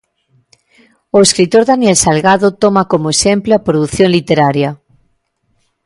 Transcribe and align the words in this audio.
O 1.15 1.17
escritor 1.27 1.63
Daniel 1.71 1.97
Salgado 2.03 2.47
toma 2.63 2.83
como 2.91 3.11
exemplo 3.15 3.51
a 3.53 3.63
produción 3.67 4.09
literaria. 4.17 4.69